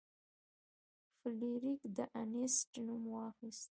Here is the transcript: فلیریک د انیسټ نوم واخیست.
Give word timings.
فلیریک 1.19 1.81
د 1.97 1.97
انیسټ 2.19 2.71
نوم 2.85 3.03
واخیست. 3.15 3.69